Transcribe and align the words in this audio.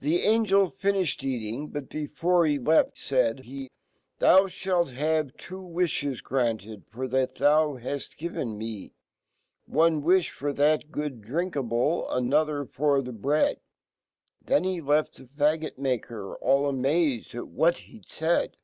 The 0.00 0.20
AngeLtfnifhed 0.20 1.22
eating; 1.22 1.66
Sot 1.70 1.82
Jbefcrehe 1.90 2.66
left 2.66 2.94
,faid 2.96 3.40
he, 3.40 3.68
"Thou, 4.18 4.44
fhalt 4.46 4.92
have 4.94 5.36
two 5.36 5.58
v/ifhe> 5.68 6.22
granted.'tor 6.22 7.08
fhat 7.08 7.36
fea 7.36 7.82
haft 7.90 8.16
given 8.16 8.56
me. 8.56 8.94
One 9.66 10.00
wilhfof 10.02 10.56
that 10.56 10.90
gooddrinkabl 10.90 12.08
^another 12.10 12.66
f^r 12.66 13.04
the 13.04 13.12
bread." 13.12 13.60
Then 14.42 14.64
he 14.64 14.80
left 14.80 15.20
fhefaggot 15.36 15.76
maker 15.76 16.34
all 16.36 16.66
amazed 16.66 17.32
atwhat 17.32 17.76
he'dfaid. 17.84 18.54